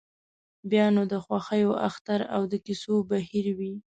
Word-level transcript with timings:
بیا 0.71 0.85
نو 0.95 1.03
د 1.11 1.13
خوښیو 1.25 1.71
اختر 1.87 2.19
او 2.35 2.41
د 2.51 2.53
کیسو 2.65 2.95
بهیر 3.09 3.45
وي. 3.57 3.73